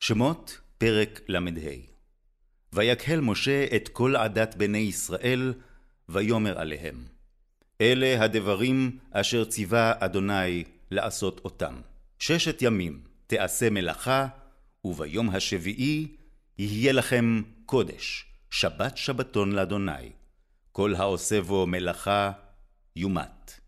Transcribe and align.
שמות 0.00 0.60
פרק 0.78 1.20
ל"ה 1.28 1.40
ויקהל 2.72 3.20
משה 3.20 3.66
את 3.76 3.88
כל 3.88 4.16
עדת 4.16 4.54
בני 4.54 4.78
ישראל, 4.78 5.54
ויאמר 6.08 6.58
עליהם. 6.58 7.04
אלה 7.80 8.24
הדברים 8.24 8.98
אשר 9.10 9.44
ציווה 9.44 9.92
אדוני 9.98 10.64
לעשות 10.90 11.40
אותם. 11.44 11.74
ששת 12.18 12.62
ימים 12.62 13.00
תעשה 13.26 13.70
מלאכה, 13.70 14.26
וביום 14.84 15.30
השביעי 15.30 16.08
יהיה 16.58 16.92
לכם 16.92 17.42
קודש, 17.66 18.26
שבת 18.50 18.96
שבתון 18.96 19.52
לאדוני. 19.52 20.12
כל 20.72 20.94
העושה 20.94 21.42
בו 21.42 21.66
מלאכה 21.66 22.32
יומת. 22.96 23.60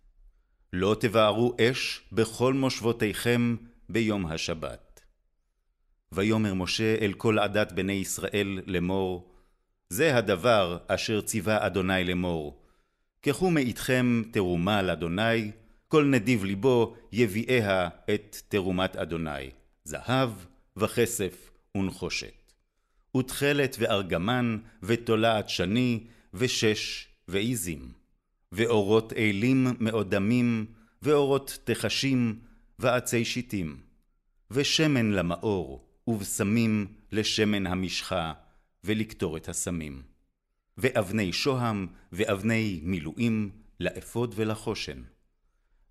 לא 0.72 0.96
תבערו 1.00 1.56
אש 1.60 2.00
בכל 2.12 2.54
מושבותיכם 2.54 3.56
ביום 3.88 4.26
השבת. 4.26 4.87
ויאמר 6.12 6.54
משה 6.54 6.94
אל 7.00 7.12
כל 7.12 7.38
עדת 7.38 7.72
בני 7.72 7.92
ישראל 7.92 8.60
לאמור, 8.66 9.34
זה 9.88 10.16
הדבר 10.16 10.78
אשר 10.86 11.20
ציווה 11.20 11.66
אדוני 11.66 12.04
לאמור, 12.04 12.62
קחו 13.20 13.50
מאיתכם 13.50 14.22
תרומה 14.32 14.82
לאדוני, 14.82 15.50
כל 15.88 16.04
נדיב 16.04 16.44
ליבו 16.44 16.96
יביאיה 17.12 17.88
את 18.14 18.36
תרומת 18.48 18.96
אדוני, 18.96 19.50
זהב 19.84 20.30
וכסף 20.76 21.50
ונחושת. 21.76 22.52
ותכלת 23.16 23.76
וארגמן, 23.78 24.58
ותולעת 24.82 25.48
שני, 25.48 26.06
ושש 26.34 27.06
ועזים, 27.28 27.92
ואורות 28.52 29.12
אלים 29.12 29.66
מאודמים, 29.80 30.66
ואורות 31.02 31.58
תחשים, 31.64 32.38
ועצי 32.78 33.24
שיטים, 33.24 33.76
ושמן 34.50 35.10
למאור, 35.12 35.87
ובשמים 36.08 36.86
לשמן 37.12 37.66
המשחה, 37.66 38.32
ולקטור 38.84 39.36
את 39.36 39.48
הסמים. 39.48 40.02
ואבני 40.78 41.32
שוהם, 41.32 41.86
ואבני 42.12 42.80
מילואים, 42.82 43.50
לאפוד 43.80 44.34
ולחושן. 44.36 45.02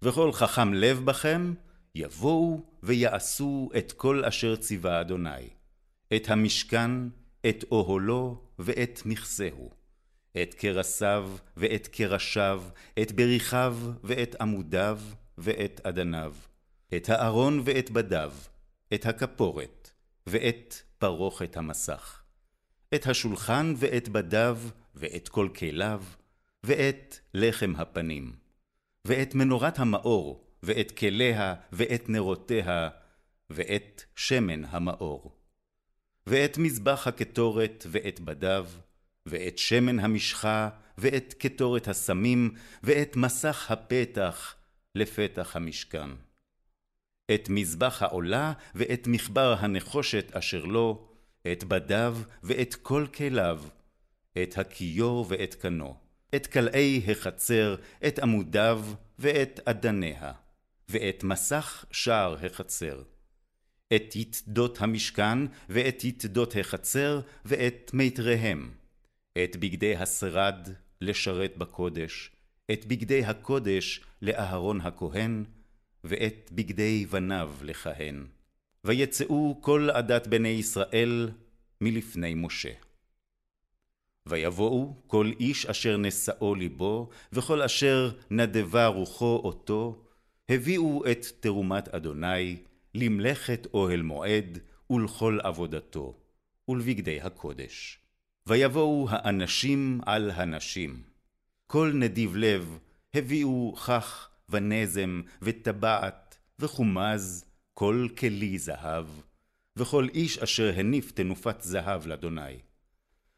וכל 0.01 0.31
חכם 0.31 0.73
לב 0.73 1.05
בכם, 1.05 1.53
יבואו 1.95 2.65
ויעשו 2.83 3.69
את 3.77 3.91
כל 3.91 4.25
אשר 4.25 4.55
ציווה 4.55 5.01
אדוני. 5.01 5.49
את 6.15 6.29
המשכן, 6.29 6.91
את 7.49 7.65
אוהלו, 7.71 8.41
ואת 8.59 9.01
מכסהו. 9.05 9.71
את 10.41 10.53
קרסיו, 10.53 11.31
ואת 11.57 11.87
קרשיו, 11.87 12.63
את 13.01 13.11
בריחיו, 13.11 13.77
ואת 14.03 14.35
עמודיו, 14.41 14.99
ואת 15.37 15.81
אדניו. 15.83 16.33
את 16.95 17.09
הארון 17.09 17.61
ואת 17.65 17.91
בדיו, 17.91 18.31
את 18.93 19.05
הכפורת, 19.05 19.76
ואת 20.29 20.75
פרוכת 20.97 21.57
המסך, 21.57 22.21
את 22.95 23.07
השולחן 23.07 23.73
ואת 23.77 24.09
בדיו, 24.09 24.59
ואת 24.95 25.29
כל 25.29 25.49
כליו, 25.57 26.03
ואת 26.63 27.19
לחם 27.33 27.73
הפנים, 27.77 28.35
ואת 29.05 29.35
מנורת 29.35 29.79
המאור, 29.79 30.47
ואת 30.63 30.91
כליה, 30.91 31.55
ואת 31.71 32.09
נרותיה, 32.09 32.89
ואת 33.49 34.03
שמן 34.15 34.65
המאור, 34.65 35.37
ואת 36.27 36.57
מזבח 36.57 37.07
הקטורת, 37.07 37.85
ואת 37.89 38.19
בדיו, 38.19 38.67
ואת 39.25 39.57
שמן 39.57 39.99
המשחה, 39.99 40.69
ואת 40.97 41.33
קטורת 41.37 41.87
הסמים, 41.87 42.53
ואת 42.83 43.15
מסך 43.15 43.71
הפתח 43.71 44.55
לפתח 44.95 45.55
המשכן. 45.55 46.26
את 47.33 47.49
מזבח 47.49 48.01
העולה 48.01 48.53
ואת 48.75 49.07
מחבר 49.07 49.55
הנחושת 49.59 50.35
אשר 50.35 50.65
לו, 50.65 51.07
את 51.51 51.63
בדיו 51.63 52.17
ואת 52.43 52.75
כל 52.75 53.05
כליו, 53.15 53.61
את 54.43 54.57
הכיור 54.57 55.25
ואת 55.29 55.55
קנו, 55.55 55.95
את 56.35 56.47
כלאי 56.47 57.01
החצר, 57.07 57.75
את 58.07 58.19
עמודיו 58.19 58.85
ואת 59.19 59.59
אדניה, 59.65 60.31
ואת 60.89 61.23
מסך 61.23 61.85
שער 61.91 62.45
החצר, 62.45 63.03
את 63.95 64.15
יתדות 64.15 64.81
המשכן 64.81 65.39
ואת 65.69 66.03
יתדות 66.03 66.55
החצר 66.59 67.21
ואת 67.45 67.91
מיתריהם, 67.93 68.71
את 69.43 69.55
בגדי 69.55 69.95
השרד 69.95 70.69
לשרת 71.01 71.57
בקודש, 71.57 72.31
את 72.71 72.85
בגדי 72.85 73.25
הקודש 73.25 74.01
לאהרון 74.21 74.81
הכהן, 74.81 75.43
ואת 76.07 76.49
בגדי 76.53 77.05
בניו 77.05 77.51
לכהן. 77.61 78.25
ויצאו 78.83 79.57
כל 79.61 79.89
עדת 79.93 80.27
בני 80.27 80.47
ישראל 80.47 81.29
מלפני 81.81 82.33
משה. 82.33 82.71
ויבואו 84.25 84.93
כל 85.07 85.31
איש 85.39 85.65
אשר 85.65 85.97
נשאו 85.97 86.55
ליבו, 86.55 87.09
וכל 87.33 87.61
אשר 87.61 88.11
נדבה 88.31 88.87
רוחו 88.87 89.41
אותו, 89.43 90.03
הביאו 90.49 91.03
את 91.11 91.25
תרומת 91.39 91.87
אדוני 91.87 92.57
למלאכת 92.95 93.67
אוהל 93.73 94.01
מועד 94.01 94.59
ולכל 94.89 95.39
עבודתו, 95.43 96.17
ולבגדי 96.69 97.21
הקודש. 97.21 97.99
ויבואו 98.47 99.07
האנשים 99.09 100.01
על 100.05 100.31
הנשים. 100.31 101.01
כל 101.67 101.91
נדיב 101.95 102.35
לב 102.35 102.77
הביאו 103.13 103.75
כך 103.75 104.26
ונזם, 104.51 105.21
וטבעת, 105.41 106.37
וחומז, 106.59 107.45
כל 107.73 108.07
כלי 108.17 108.57
זהב, 108.57 109.05
וכל 109.77 110.07
איש 110.13 110.37
אשר 110.37 110.73
הניף 110.75 111.11
תנופת 111.11 111.61
זהב 111.61 112.07
לאדוני. 112.07 112.59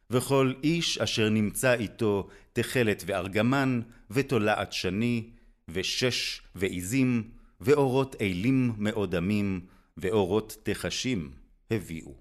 וכל 0.10 0.54
איש 0.64 0.98
אשר 0.98 1.30
נמצא 1.30 1.74
איתו 1.74 2.28
תכלת 2.54 3.04
וארגמן, 3.06 3.82
ותולעת 4.12 4.74
שני, 4.74 5.30
ושש 5.68 6.42
ועזים, 6.56 7.30
ואורות 7.62 8.16
אלים 8.22 8.74
מאודמים, 8.78 9.66
ואורות 9.98 10.58
תחשים, 10.64 11.32
הביאו. 11.72 12.16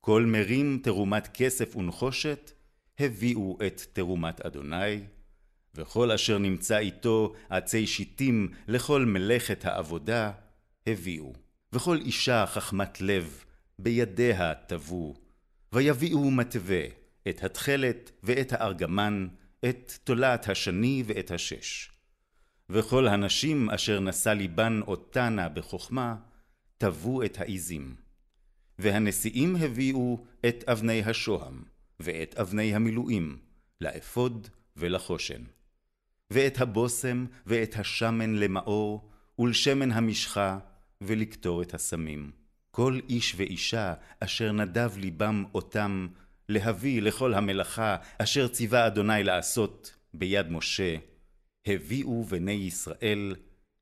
כל 0.00 0.24
מרים 0.26 0.80
תרומת 0.82 1.28
כסף 1.34 1.76
ונחושת, 1.76 2.52
הביאו 2.98 3.58
את 3.66 3.80
תרומת 3.92 4.40
אדוני, 4.40 5.00
וכל 5.76 6.10
אשר 6.10 6.38
נמצא 6.38 6.78
איתו 6.78 7.32
עצי 7.48 7.86
שיטים 7.86 8.48
לכל 8.68 9.04
מלאכת 9.04 9.64
העבודה, 9.64 10.32
הביאו. 10.86 11.32
וכל 11.72 11.96
אישה 11.96 12.46
חכמת 12.46 13.00
לב, 13.00 13.44
בידיה 13.78 14.54
טבו, 14.54 15.14
ויביאו 15.72 16.30
מתווה, 16.30 16.82
את 17.28 17.44
התכלת 17.44 18.10
ואת 18.22 18.52
הארגמן, 18.52 19.28
את 19.64 19.92
תולעת 20.04 20.48
השני 20.48 21.02
ואת 21.06 21.30
השש. 21.30 21.90
וכל 22.70 23.08
הנשים 23.08 23.70
אשר 23.70 24.00
נשא 24.00 24.28
ליבן 24.28 24.80
אותנה 24.86 25.48
בחכמה, 25.48 26.16
טבו 26.78 27.22
את 27.22 27.40
העזים. 27.40 27.94
והנשיאים 28.78 29.56
הביאו 29.56 30.24
את 30.48 30.64
אבני 30.68 31.02
השוהם, 31.02 31.62
ואת 32.00 32.34
אבני 32.34 32.74
המילואים, 32.74 33.38
לאפוד 33.80 34.48
ולחושן. 34.76 35.42
ואת 36.30 36.60
הבושם 36.60 37.26
ואת 37.46 37.74
השמן 37.76 38.34
למאור, 38.34 39.10
ולשמן 39.38 39.92
המשחה, 39.92 40.58
ולקטור 41.00 41.62
את 41.62 41.74
הסמים. 41.74 42.30
כל 42.70 43.00
איש 43.08 43.34
ואישה 43.36 43.94
אשר 44.20 44.52
נדב 44.52 44.92
ליבם 44.96 45.44
אותם, 45.54 46.08
להביא 46.48 47.02
לכל 47.02 47.34
המלאכה 47.34 47.96
אשר 48.18 48.48
ציווה 48.48 48.86
אדוני 48.86 49.24
לעשות 49.24 49.94
ביד 50.14 50.50
משה, 50.50 50.96
הביאו 51.66 52.24
בני 52.24 52.52
ישראל 52.52 53.34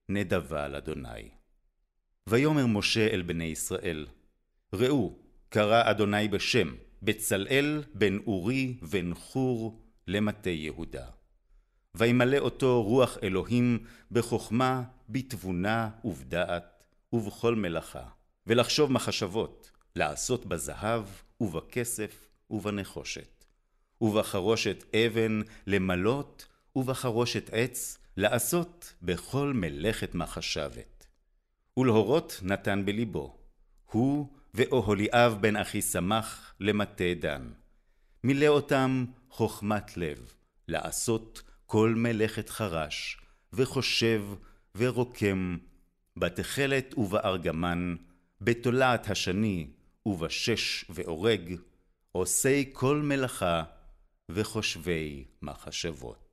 נדבה 0.08 0.68
לאדוני. 0.68 1.28
ויאמר 2.26 2.66
משה 2.66 3.06
אל 3.06 3.22
בני 3.22 3.44
ישראל, 3.44 4.06
ראו, 4.72 5.18
קרא 5.48 5.90
אדוני 5.90 6.28
בשם, 6.28 6.74
בצלאל 7.02 7.82
בן 7.94 8.18
אורי 8.26 8.76
בן 8.90 9.14
חור 9.14 9.80
למטה 10.06 10.50
יהודה. 10.50 11.06
וימלא 11.94 12.38
אותו 12.38 12.82
רוח 12.82 13.18
אלוהים 13.22 13.84
בחכמה, 14.10 14.82
בתבונה 15.08 15.90
ובדעת, 16.04 16.84
ובכל 17.12 17.54
מלאכה, 17.54 18.04
ולחשוב 18.46 18.92
מחשבות, 18.92 19.70
לעשות 19.96 20.46
בזהב, 20.46 21.04
ובכסף, 21.40 22.28
ובנחושת, 22.50 23.44
ובחרושת 24.00 24.84
אבן 24.96 25.40
למלות, 25.66 26.46
ובחרושת 26.76 27.50
עץ 27.52 27.98
לעשות 28.16 28.94
בכל 29.02 29.52
מלאכת 29.54 30.14
מחשבת. 30.14 31.06
ולהורות 31.76 32.40
נתן 32.42 32.84
בליבו, 32.84 33.36
הוא 33.90 34.28
ואוהליאב 34.54 35.36
בן 35.40 35.56
אחי 35.56 35.82
שמח 35.82 36.54
למטה 36.60 37.14
דן. 37.20 37.50
מילא 38.24 38.46
אותם 38.46 39.04
חכמת 39.32 39.96
לב, 39.96 40.32
לעשות 40.68 41.42
כל 41.74 41.94
מלאכת 41.96 42.48
חרש, 42.48 43.16
וחושב, 43.52 44.22
ורוקם, 44.74 45.56
בתכלת 46.16 46.94
ובארגמן, 46.98 47.96
בתולעת 48.40 49.10
השני, 49.10 49.70
ובשש 50.06 50.84
ואורג, 50.90 51.56
עושי 52.12 52.70
כל 52.72 52.96
מלאכה 52.96 53.62
וחושבי 54.28 55.24
מחשבות. 55.42 56.23